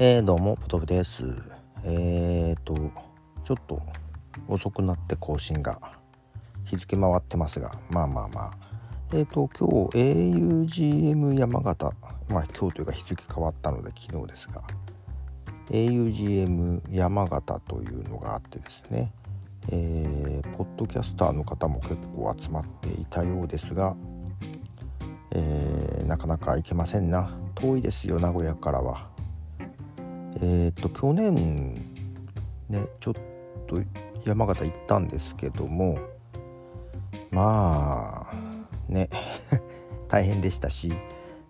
[0.00, 1.24] えー、どうも、ポトフです。
[1.82, 2.72] えーと、
[3.42, 3.82] ちょっと
[4.46, 5.80] 遅くなって更新が
[6.66, 8.50] 日付回ってますが、まあまあまあ。
[9.12, 11.92] えーと、今日 augm 山形、
[12.28, 14.62] まあ今日というか日付変わったので昨日ですが、
[15.70, 19.12] augm 山形というのがあってですね、
[19.68, 23.96] えー、ポッドキャスターの方も結構集まっていたようですが、
[25.32, 27.36] え、なかなか行けませんな。
[27.56, 29.17] 遠いですよ、名古屋からは。
[30.40, 31.74] えっ、と去年
[32.68, 33.14] ねちょっ
[33.66, 33.80] と
[34.24, 35.98] 山形行ったんですけども
[37.30, 39.08] まあね
[40.08, 40.92] 大変でしたし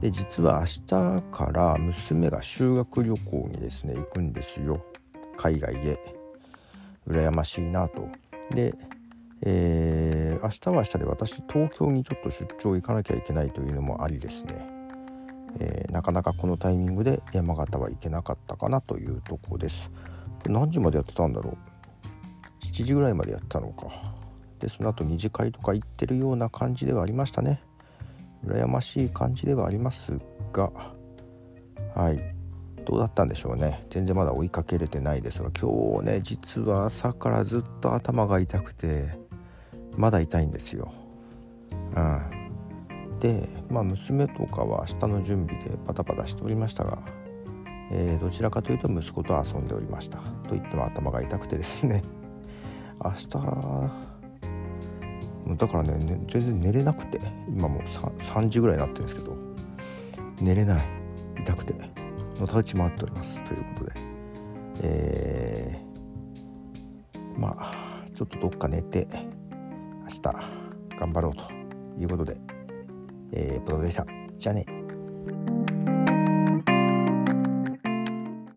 [0.00, 4.84] で実は明日から娘が修学旅行にですね行くんですよ。
[5.36, 5.98] 海外へ。
[7.08, 8.08] 羨ましいなと。
[8.50, 8.74] で、
[9.42, 14.75] えー、明日は明日で私東京にちょっと出張行かなきゃいけないというのもありですね。
[15.58, 19.90] えー、なかなかこのタイミングで山形は行けなかったかなというとこです。
[20.46, 21.56] 何時までやってたんだろ
[22.62, 24.14] う？7時ぐらいまでやったのか。
[24.60, 27.62] でその後二次会とか行ってるような感じではありましたね。
[28.44, 30.12] 羨ましい感じではあります
[30.52, 30.70] が
[31.94, 32.36] はい。
[32.84, 33.84] どうだったんでしょうね。
[33.90, 39.18] 全然まだ追いかけれてないですが今日ね実は朝からずっと頭が痛くて
[39.96, 40.92] まだ痛いんですよ。
[41.96, 42.45] うん。
[43.20, 46.98] で、まあ、娘とかは明日の準備でバタバタしておりましたが、
[47.90, 50.18] えー、どちらかというと息子と遊んでおりました。
[50.18, 52.02] と言っても頭が痛くてですね。
[53.02, 53.28] 明日
[55.56, 57.20] だからね全然寝れなくて。
[57.48, 59.36] 今もう 3, 3時ぐらいになってるんですけど。
[60.40, 60.84] 寝れない。
[61.40, 61.74] 痛くて。
[62.38, 63.42] のたうち回っております。
[63.44, 63.92] ということで。
[64.82, 70.22] えー、まあちょっとどっか寝て明日
[70.98, 71.50] 頑張ろうと
[72.00, 72.55] いうことで。
[73.32, 74.06] えー、プロでした。
[74.38, 74.64] じゃあね。